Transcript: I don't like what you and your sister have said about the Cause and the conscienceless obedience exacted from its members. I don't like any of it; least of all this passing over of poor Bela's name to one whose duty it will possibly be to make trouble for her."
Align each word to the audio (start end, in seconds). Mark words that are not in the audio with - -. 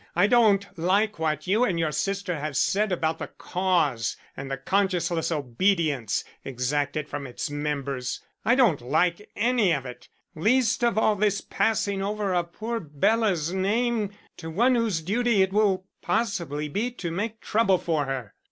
I 0.15 0.25
don't 0.25 0.65
like 0.79 1.19
what 1.19 1.45
you 1.45 1.63
and 1.63 1.77
your 1.79 1.91
sister 1.91 2.39
have 2.39 2.57
said 2.57 2.91
about 2.91 3.19
the 3.19 3.27
Cause 3.27 4.17
and 4.35 4.49
the 4.49 4.57
conscienceless 4.57 5.31
obedience 5.31 6.23
exacted 6.43 7.07
from 7.07 7.27
its 7.27 7.51
members. 7.51 8.19
I 8.43 8.55
don't 8.55 8.81
like 8.81 9.29
any 9.35 9.71
of 9.73 9.85
it; 9.85 10.07
least 10.33 10.83
of 10.83 10.97
all 10.97 11.15
this 11.15 11.39
passing 11.39 12.01
over 12.01 12.33
of 12.33 12.51
poor 12.51 12.79
Bela's 12.79 13.53
name 13.53 14.09
to 14.37 14.49
one 14.49 14.73
whose 14.73 15.01
duty 15.01 15.43
it 15.43 15.53
will 15.53 15.85
possibly 16.01 16.67
be 16.67 16.89
to 16.93 17.11
make 17.11 17.39
trouble 17.39 17.77
for 17.77 18.05
her." 18.05 18.33